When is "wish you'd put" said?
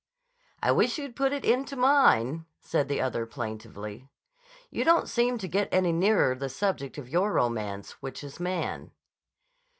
0.71-1.31